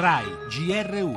[0.00, 1.16] RAI GR1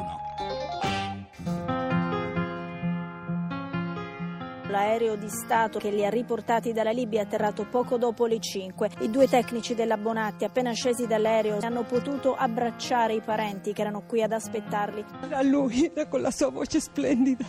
[4.69, 8.89] L'aereo di Stato che li ha riportati dalla Libia è atterrato poco dopo le 5.
[9.02, 14.01] I due tecnici della Bonatti, appena scesi dall'aereo, hanno potuto abbracciare i parenti che erano
[14.01, 15.05] qui ad aspettarli.
[15.29, 17.45] A lui era con la sua voce splendida.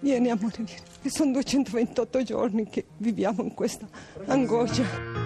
[0.00, 1.10] Vieni amore, vieni.
[1.10, 3.86] Sono 228 giorni che viviamo in questa
[4.24, 5.25] angoscia.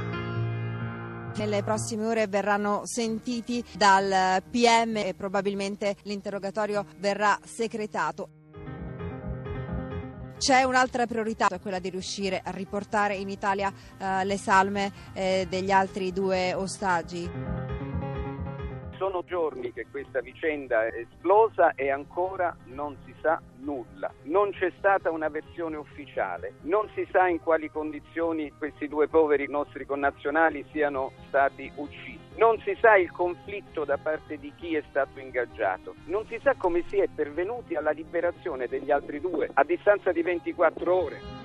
[1.40, 8.28] Nelle prossime ore verranno sentiti dal PM e probabilmente l'interrogatorio verrà secretato.
[10.36, 15.70] C'è un'altra priorità, quella di riuscire a riportare in Italia eh, le salme eh, degli
[15.70, 17.59] altri due ostaggi.
[19.00, 24.12] Sono giorni che questa vicenda è esplosa e ancora non si sa nulla.
[24.24, 29.48] Non c'è stata una versione ufficiale, non si sa in quali condizioni questi due poveri
[29.48, 32.18] nostri connazionali siano stati uccisi.
[32.36, 36.54] Non si sa il conflitto da parte di chi è stato ingaggiato, non si sa
[36.58, 41.39] come si è pervenuti alla liberazione degli altri due a distanza di 24 ore.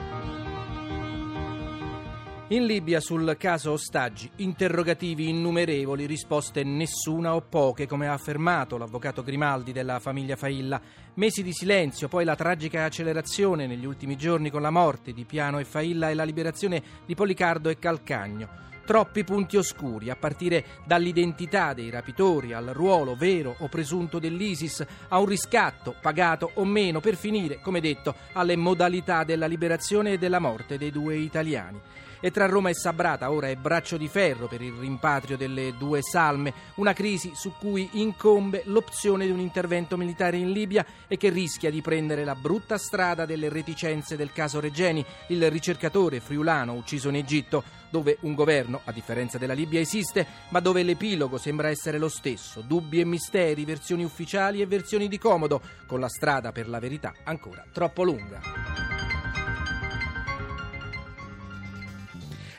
[2.49, 9.23] In Libia sul caso ostaggi, interrogativi innumerevoli, risposte nessuna o poche, come ha affermato l'avvocato
[9.23, 10.79] Grimaldi della famiglia Failla.
[11.15, 15.57] Mesi di silenzio, poi la tragica accelerazione negli ultimi giorni con la morte di Piano
[15.57, 18.47] e Failla e la liberazione di Policardo e Calcagno.
[18.85, 25.17] Troppi punti oscuri, a partire dall'identità dei rapitori, al ruolo vero o presunto dell'ISIS, a
[25.17, 30.37] un riscatto, pagato o meno, per finire, come detto, alle modalità della liberazione e della
[30.37, 31.81] morte dei due italiani.
[32.25, 36.01] E tra Roma e Sabrata ora è braccio di ferro per il rimpatrio delle due
[36.01, 41.29] salme, una crisi su cui incombe l'opzione di un intervento militare in Libia e che
[41.29, 47.09] rischia di prendere la brutta strada delle reticenze del caso Regeni, il ricercatore friulano ucciso
[47.09, 51.99] in Egitto, dove un governo, a differenza della Libia, esiste, ma dove l'epilogo sembra essere
[51.99, 56.67] lo stesso, dubbi e misteri, versioni ufficiali e versioni di comodo, con la strada per
[56.69, 58.84] la verità ancora troppo lunga.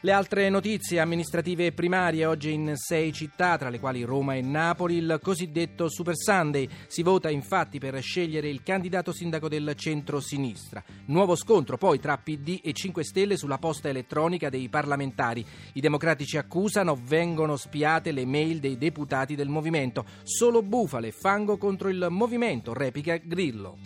[0.06, 4.99] Le altre notizie amministrative primarie oggi in sei città, tra le quali Roma e Napoli,
[4.99, 6.69] il cosiddetto Super Sunday.
[6.87, 10.81] Si vota infatti per scegliere il candidato sindaco del centro-sinistra.
[11.06, 15.45] Nuovo scontro poi tra PD e 5 Stelle sulla posta elettronica dei parlamentari.
[15.72, 20.05] I democratici accusano vengono spiate le mail dei deputati del movimento.
[20.22, 23.78] Solo bufale, fango contro il movimento, replica Grillo.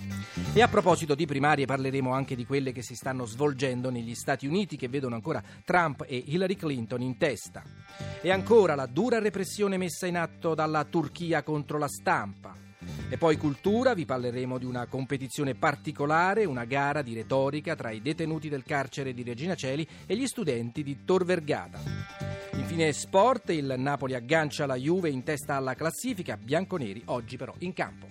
[0.53, 4.47] E a proposito di primarie parleremo anche di quelle che si stanno svolgendo negli Stati
[4.47, 7.63] Uniti che vedono ancora Trump e Hillary Clinton in testa.
[8.21, 12.57] E ancora la dura repressione messa in atto dalla Turchia contro la stampa.
[13.09, 18.03] E poi cultura, vi parleremo di una competizione particolare, una gara di retorica tra i
[18.03, 21.81] detenuti del carcere di Regina Celi e gli studenti di Tor Vergata.
[22.55, 27.73] Infine sport, il Napoli aggancia la Juve in testa alla classifica, bianconeri oggi però in
[27.73, 28.09] campo.